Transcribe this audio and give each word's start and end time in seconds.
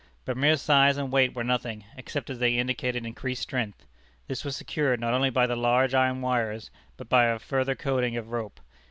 But 0.25 0.35
mere 0.35 0.57
size 0.57 0.97
and 0.97 1.11
weight 1.11 1.35
were 1.35 1.43
nothing, 1.43 1.83
except 1.95 2.31
as 2.31 2.39
they 2.39 2.57
indicated 2.57 3.05
increased 3.05 3.43
strength. 3.43 3.85
This 4.27 4.43
was 4.43 4.55
secured, 4.55 4.99
not 4.99 5.13
only 5.13 5.29
by 5.29 5.45
the 5.45 5.55
larger 5.55 5.95
iron 5.95 6.21
wires, 6.21 6.71
but 6.97 7.07
by 7.07 7.25
a 7.25 7.37
further 7.37 7.75
coating 7.75 8.17
of 8.17 8.31
rope. 8.31 8.59